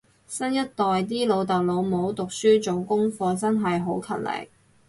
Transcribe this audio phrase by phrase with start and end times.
[0.25, 0.73] 新一代
[1.03, 4.49] 啲老豆老母讀書做功課真係好勤力